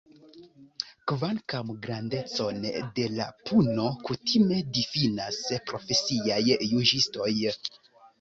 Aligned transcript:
Kvankam 1.09 1.67
grandecon 1.83 2.63
de 2.99 3.05
la 3.17 3.27
puno 3.49 3.85
kutime 4.07 4.57
difinas 4.79 5.37
profesiaj 5.69 6.41
juĝistoj. 6.71 7.29